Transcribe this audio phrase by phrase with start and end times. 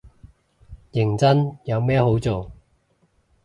[0.93, 2.51] 認真，有咩好做